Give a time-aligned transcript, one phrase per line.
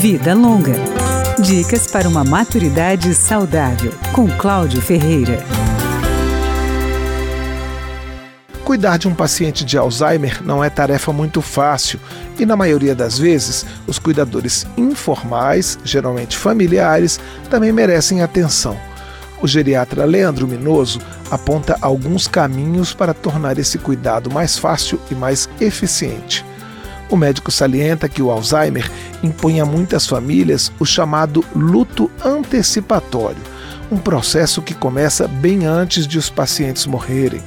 [0.00, 0.76] Vida Longa.
[1.38, 5.44] Dicas para uma maturidade saudável, com Cláudio Ferreira.
[8.64, 12.00] Cuidar de um paciente de Alzheimer não é tarefa muito fácil
[12.38, 17.20] e, na maioria das vezes, os cuidadores informais, geralmente familiares,
[17.50, 18.80] também merecem atenção.
[19.42, 20.98] O geriatra Leandro Minoso
[21.30, 26.42] aponta alguns caminhos para tornar esse cuidado mais fácil e mais eficiente.
[27.10, 28.88] O médico salienta que o Alzheimer
[29.20, 33.42] impõe a muitas famílias o chamado luto antecipatório,
[33.90, 37.42] um processo que começa bem antes de os pacientes morrerem.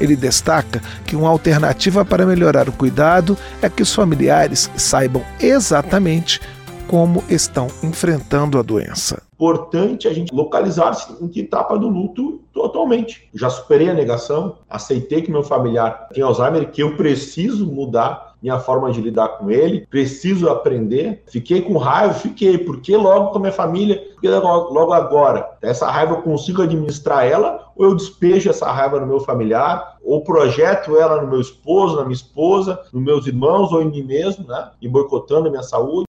[0.00, 6.40] Ele destaca que uma alternativa para melhorar o cuidado é que os familiares saibam exatamente
[6.88, 9.22] como estão enfrentando a doença.
[9.34, 13.28] Importante a gente localizar-se em que etapa do luto totalmente.
[13.34, 18.60] Já superei a negação, aceitei que meu familiar tem Alzheimer, que eu preciso mudar minha
[18.60, 21.22] forma de lidar com ele, preciso aprender.
[21.26, 25.48] Fiquei com raiva, fiquei, porque logo com a minha família, porque logo agora.
[25.62, 30.22] Essa raiva eu consigo administrar ela, ou eu despejo essa raiva no meu familiar, ou
[30.22, 34.46] projeto ela no meu esposo, na minha esposa, nos meus irmãos ou em mim mesmo,
[34.46, 34.68] né?
[34.78, 36.04] E boicotando a minha saúde.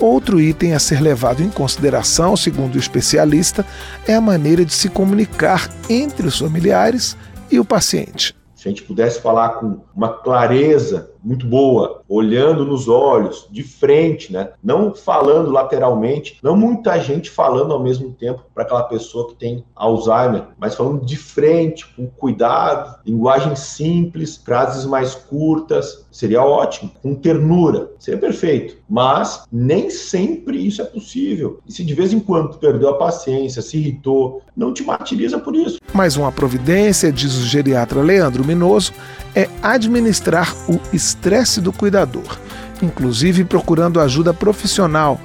[0.00, 3.66] Outro item a ser levado em consideração, segundo o especialista,
[4.08, 7.18] é a maneira de se comunicar entre os familiares
[7.50, 8.34] e o paciente.
[8.60, 14.32] Se a gente pudesse falar com uma clareza muito boa, olhando nos olhos, de frente,
[14.32, 14.50] né?
[14.62, 19.64] Não falando lateralmente, não muita gente falando ao mesmo tempo para aquela pessoa que tem
[19.74, 27.14] Alzheimer, mas falando de frente, com cuidado, linguagem simples, frases mais curtas, seria ótimo, com
[27.14, 28.76] ternura, seria perfeito.
[28.88, 31.60] Mas nem sempre isso é possível.
[31.66, 35.54] E se de vez em quando perdeu a paciência, se irritou, não te martiriza por
[35.54, 35.78] isso.
[35.94, 38.92] Mais uma providência, diz o geriatra Leandro Minoso,
[39.34, 42.38] é administrar o estresse do cuidador,
[42.82, 45.20] inclusive procurando ajuda profissional.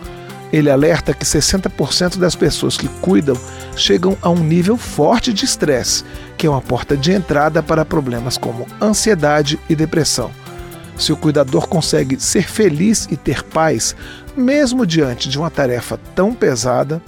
[0.53, 3.35] Ele alerta que 60% das pessoas que cuidam
[3.75, 6.03] chegam a um nível forte de estresse,
[6.37, 10.31] que é uma porta de entrada para problemas como ansiedade e depressão.
[10.97, 13.95] Se o cuidador consegue ser feliz e ter paz,
[14.35, 17.01] mesmo diante de uma tarefa tão pesada,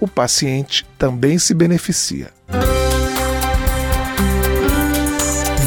[0.00, 2.30] o paciente também se beneficia.